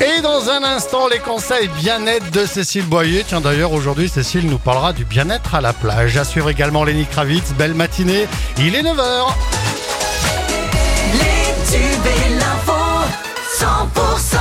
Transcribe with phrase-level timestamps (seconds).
[0.00, 3.24] Et dans un instant, les conseils bien-être de Cécile Boyer.
[3.26, 6.16] Tiens, d'ailleurs, aujourd'hui, Cécile nous parlera du bien-être à la plage.
[6.16, 7.52] À suivre également Lenny Kravitz.
[7.58, 8.26] Belle matinée.
[8.58, 9.26] Il est 9h.
[11.14, 12.72] Les tubes et l'info,
[13.58, 14.36] 100%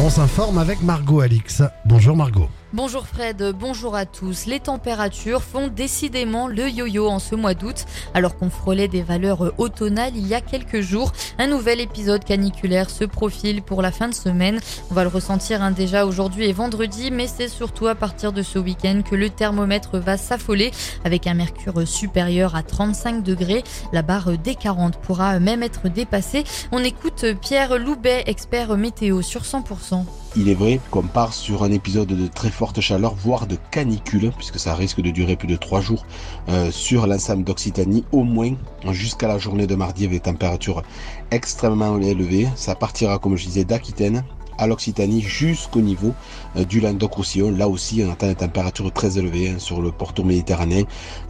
[0.00, 1.62] On s'informe avec Margot Alix.
[1.84, 2.48] Bonjour Margot.
[2.74, 4.46] Bonjour Fred, bonjour à tous.
[4.46, 7.84] Les températures font décidément le yo-yo en ce mois d'août.
[8.14, 12.90] Alors qu'on frôlait des valeurs automnales il y a quelques jours, un nouvel épisode caniculaire
[12.90, 14.58] se profile pour la fin de semaine.
[14.90, 18.42] On va le ressentir hein, déjà aujourd'hui et vendredi, mais c'est surtout à partir de
[18.42, 20.72] ce week-end que le thermomètre va s'affoler
[21.04, 23.62] avec un mercure supérieur à 35 degrés.
[23.92, 26.42] La barre des 40 pourra même être dépassée.
[26.72, 30.04] On écoute Pierre Loubet, expert météo sur 100%.
[30.36, 34.32] Il est vrai qu'on part sur un épisode de très forte chaleur, voire de canicule,
[34.36, 36.04] puisque ça risque de durer plus de trois jours
[36.48, 38.54] euh, sur l'ensemble d'Occitanie, au moins
[38.90, 40.82] jusqu'à la journée de mardi avec des températures
[41.30, 42.48] extrêmement élevées.
[42.56, 44.24] Ça partira, comme je disais, d'Aquitaine
[44.58, 46.12] à l'Occitanie jusqu'au niveau
[46.56, 47.52] euh, du Languedoc-Roussillon.
[47.52, 50.82] Là aussi, on attend des températures très élevées hein, sur le pourtour méditerranéen,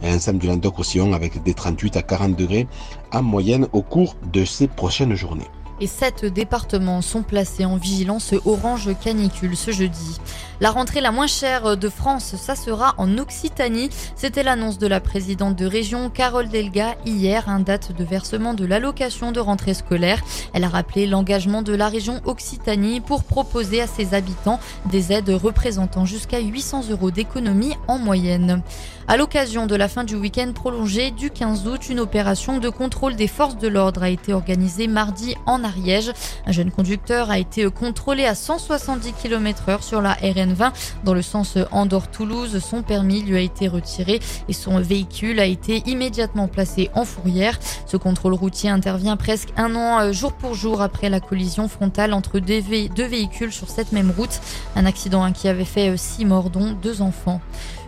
[0.03, 2.67] ensemble du Languedoc-Roussillon avec des 38 à 40 degrés
[3.11, 5.45] en moyenne au cours de ces prochaines journées
[5.79, 10.19] et sept départements sont placés en vigilance orange canicule ce jeudi.
[10.61, 13.89] La rentrée la moins chère de France, ça sera en Occitanie.
[14.15, 18.65] C'était l'annonce de la présidente de région Carole Delga hier, un date de versement de
[18.65, 20.21] l'allocation de rentrée scolaire.
[20.53, 25.29] Elle a rappelé l'engagement de la région Occitanie pour proposer à ses habitants des aides
[25.29, 28.61] représentant jusqu'à 800 euros d'économie en moyenne.
[29.07, 33.15] À l'occasion de la fin du week-end prolongé du 15 août, une opération de contrôle
[33.15, 36.11] des forces de l'ordre a été organisée mardi en Ariège.
[36.47, 40.71] Un jeune conducteur a été contrôlé à 170 km heure sur la RN20
[41.03, 42.59] dans le sens Andorre-Toulouse.
[42.59, 47.59] Son permis lui a été retiré et son véhicule a été immédiatement placé en fourrière.
[47.85, 52.13] Ce contrôle routier intervient presque un an euh, jour pour jour après la collision frontale
[52.13, 54.41] entre deux, véhicules sur cette même route.
[54.75, 57.41] Un accident qui avait fait euh, six morts dont deux enfants.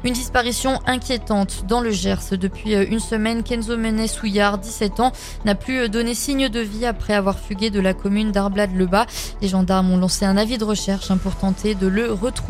[0.03, 2.31] Une disparition inquiétante dans le Gers.
[2.31, 5.11] Depuis euh, une semaine, Kenzo Menet Souillard, 17 ans,
[5.45, 9.05] n'a plus donné signe de vie après avoir fugué de la commune d'Arblade-le-Bas.
[9.41, 12.46] Les gendarmes ont lancé un avis de recherche hein, pour tenter de le retrouver.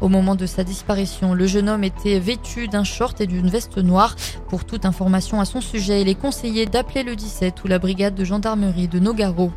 [0.00, 3.78] Au moment de sa disparition, le jeune homme était vêtu d'un short et d'une veste
[3.78, 4.16] noire.
[4.48, 8.14] Pour toute information à son sujet, il est conseillé d'appeler le 17 ou la brigade
[8.14, 9.52] de gendarmerie de Nogaro.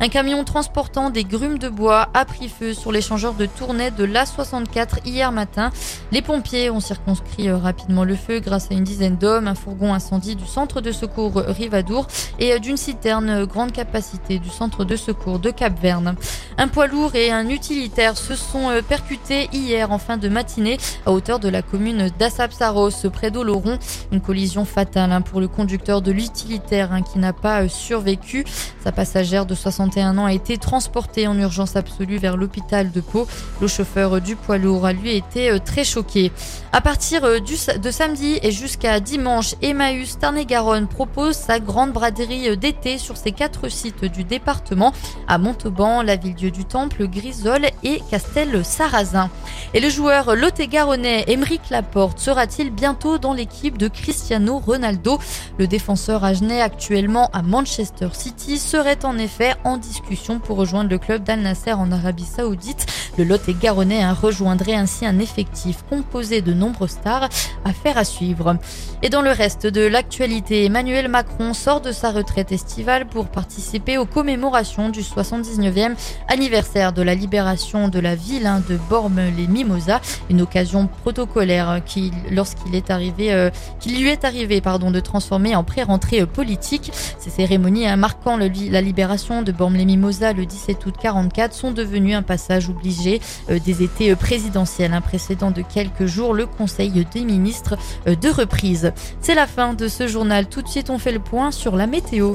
[0.00, 4.04] Un camion transportant des grumes de bois a pris feu sur l'échangeur de Tournai de
[4.04, 5.70] l'A64 hier matin.
[6.10, 9.94] Les pompiers ont circonscrit euh, rapidement le feu grâce à une dizaine d'hommes, un fourgon
[9.94, 12.08] incendie du centre de secours Rivadour
[12.40, 16.16] et euh, d'une citerne euh, grande capacité du centre de secours de Cap-Verne.
[16.58, 21.12] Un poids lourd et un utilitaire se sont percutés hier en fin de matinée à
[21.12, 23.78] hauteur de la commune d'Assapsaros près d'Oloron.
[24.12, 28.44] Une collision fatale hein, pour le conducteur de l'utilitaire hein, qui n'a pas survécu.
[28.82, 33.26] Sa passagère de 60 ans a été transporté en urgence absolue vers l'hôpital de Pau.
[33.60, 36.32] Le chauffeur du poids lourd a lui été euh, très choqué.
[36.72, 42.56] À partir euh, de samedi et jusqu'à dimanche, Emmaüs Tarn-et-Garonne propose sa grande braderie euh,
[42.56, 44.92] d'été sur ses quatre sites du département
[45.28, 49.30] à Montauban, la Ville-Dieu du Temple, Grisol et Castel-Sarrazin.
[49.74, 55.18] Et le joueur lot-et-garonnais Émeric Laporte sera-t-il bientôt dans l'équipe de Cristiano Ronaldo?
[55.58, 60.98] Le défenseur agenais actuellement à Manchester City serait en effet en discussion pour rejoindre le
[60.98, 62.86] club d'Al Nasser en Arabie Saoudite.
[63.18, 67.28] Le Lot et Garonnais rejoindrait ainsi un effectif composé de nombreux stars.
[67.64, 68.56] à faire à suivre.
[69.02, 73.98] Et dans le reste de l'actualité, Emmanuel Macron sort de sa retraite estivale pour participer
[73.98, 75.94] aux commémorations du 79e
[76.28, 82.74] anniversaire de la libération de la ville hein, de Bormes-les-Mimosas, une occasion protocolaire qui, lorsqu'il
[82.74, 86.90] est arrivé, euh, qu'il lui est arrivé, pardon, de transformer en pré-rentrée politique.
[87.18, 92.22] Ces cérémonies hein, marquant la libération de Bormes-les-Mimosas le 17 août 44 sont devenues un
[92.22, 93.01] passage obligé
[93.50, 97.76] euh, des étés euh, présidentiels, un précédent de quelques jours, le Conseil des ministres
[98.06, 98.92] euh, de reprise.
[99.20, 100.46] C'est la fin de ce journal.
[100.46, 102.34] Tout de suite, on fait le point sur la météo.